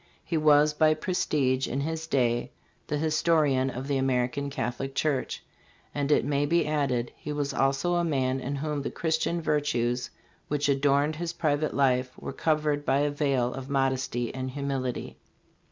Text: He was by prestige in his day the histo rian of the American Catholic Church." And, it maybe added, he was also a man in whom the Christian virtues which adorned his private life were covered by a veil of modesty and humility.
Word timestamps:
He 0.25 0.35
was 0.35 0.73
by 0.73 0.95
prestige 0.95 1.67
in 1.67 1.81
his 1.81 2.07
day 2.07 2.49
the 2.87 2.95
histo 2.95 3.41
rian 3.43 3.69
of 3.77 3.87
the 3.87 3.97
American 3.99 4.49
Catholic 4.49 4.95
Church." 4.95 5.43
And, 5.93 6.11
it 6.11 6.25
maybe 6.25 6.65
added, 6.65 7.11
he 7.15 7.31
was 7.31 7.53
also 7.53 7.93
a 7.93 8.03
man 8.03 8.39
in 8.39 8.55
whom 8.55 8.81
the 8.81 8.89
Christian 8.89 9.43
virtues 9.43 10.09
which 10.47 10.67
adorned 10.67 11.17
his 11.17 11.33
private 11.33 11.75
life 11.75 12.17
were 12.19 12.33
covered 12.33 12.83
by 12.83 13.01
a 13.01 13.11
veil 13.11 13.53
of 13.53 13.69
modesty 13.69 14.33
and 14.33 14.49
humility. 14.49 15.17